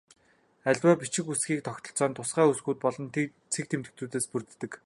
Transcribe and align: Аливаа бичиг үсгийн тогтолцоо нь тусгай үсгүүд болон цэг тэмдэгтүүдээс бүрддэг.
Аливаа 0.69 0.95
бичиг 1.01 1.25
үсгийн 1.31 1.61
тогтолцоо 1.67 2.07
нь 2.09 2.17
тусгай 2.17 2.45
үсгүүд 2.49 2.79
болон 2.85 3.05
цэг 3.53 3.65
тэмдэгтүүдээс 3.69 4.25
бүрддэг. 4.31 4.71